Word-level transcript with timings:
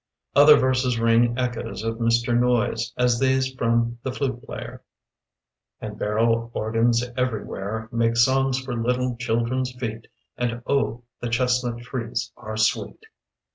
Other 0.35 0.57
verses 0.57 0.99
ring 0.99 1.37
echoes 1.37 1.83
of 1.83 1.97
Mr. 1.99 2.35
Noyes, 2.35 2.91
as 2.97 3.19
these 3.19 3.53
from 3.53 3.99
"The 4.01 4.11
Flute 4.11 4.43
Player": 4.43 4.81
And 5.79 5.99
l)arrel 5.99 6.49
organs 6.55 7.05
everywhere 7.15 7.87
Make 7.91 8.17
songs 8.17 8.57
for 8.59 8.73
little 8.75 9.15
children's 9.17 9.71
feet, 9.73 10.07
And, 10.37 10.63
O, 10.65 11.03
the 11.19 11.29
chestnut 11.29 11.81
trees 11.83 12.31
are 12.35 12.57
sweet 12.57 13.03